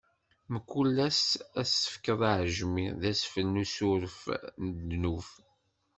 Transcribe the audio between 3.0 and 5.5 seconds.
d asfel n usuref n ddnub.